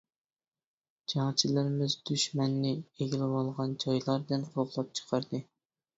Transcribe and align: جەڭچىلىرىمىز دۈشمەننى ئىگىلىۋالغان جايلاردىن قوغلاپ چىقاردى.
جەڭچىلىرىمىز 1.13 1.97
دۈشمەننى 2.11 2.73
ئىگىلىۋالغان 2.79 3.79
جايلاردىن 3.85 4.49
قوغلاپ 4.57 4.91
چىقاردى. 5.01 5.43